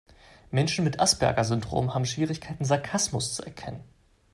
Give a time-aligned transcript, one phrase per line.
[0.49, 3.83] Menschen mit Asperger-Syndrom haben Schwierigkeiten, Sarkasmus zu erkennen.